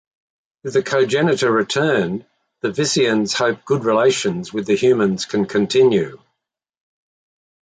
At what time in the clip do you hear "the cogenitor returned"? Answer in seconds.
0.73-2.25